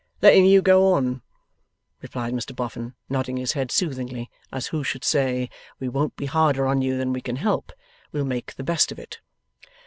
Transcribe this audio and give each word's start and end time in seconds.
'Letting 0.23 0.47
you 0.47 0.63
go 0.63 0.93
on,' 0.93 1.21
replied 2.01 2.33
Mr 2.33 2.55
Boffin, 2.55 2.95
nodding 3.07 3.37
his 3.37 3.51
head 3.51 3.69
soothingly, 3.71 4.31
as 4.51 4.65
who 4.65 4.83
should 4.83 5.03
say, 5.03 5.47
We 5.79 5.89
won't 5.89 6.15
be 6.15 6.25
harder 6.25 6.65
on 6.65 6.81
you 6.81 6.97
than 6.97 7.13
we 7.13 7.21
can 7.21 7.35
help; 7.35 7.71
we'll 8.11 8.25
make 8.25 8.55
the 8.55 8.63
best 8.63 8.91
of 8.91 8.97
it. 8.97 9.19